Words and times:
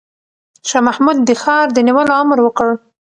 شاه 0.69 0.83
محمود 0.87 1.17
د 1.23 1.29
ښار 1.41 1.65
د 1.73 1.77
نیولو 1.87 2.13
امر 2.21 2.37
وکړ. 2.43 2.69